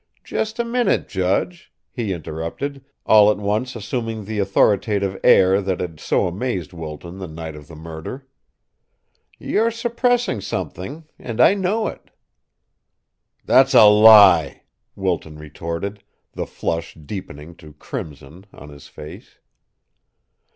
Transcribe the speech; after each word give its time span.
"Just 0.23 0.57
a 0.57 0.65
minute, 0.65 1.07
judge!" 1.07 1.71
he 1.91 2.11
interrupted, 2.11 2.83
all 3.05 3.29
at 3.29 3.37
once 3.37 3.75
assuming 3.75 4.25
the 4.25 4.39
authoritative 4.39 5.15
air 5.23 5.61
that 5.61 5.79
had 5.79 5.99
so 5.99 6.25
amazed 6.25 6.73
Wilton 6.73 7.19
the 7.19 7.27
night 7.27 7.55
of 7.55 7.67
the 7.67 7.75
murder. 7.75 8.27
"You're 9.37 9.69
suppressing 9.69 10.41
something 10.41 11.03
and 11.19 11.39
I 11.39 11.53
know 11.53 11.85
it!" 11.85 12.09
"That's 13.45 13.75
a 13.75 13.85
lie!" 13.85 14.63
Wilton 14.95 15.37
retorted, 15.37 16.01
the 16.33 16.47
flush 16.47 16.95
deepening 16.95 17.53
to 17.57 17.73
crimson 17.73 18.47
on 18.51 18.69
his 18.69 18.87
face. 18.87 19.37